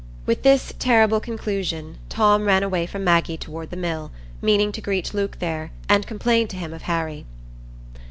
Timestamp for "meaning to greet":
4.41-5.13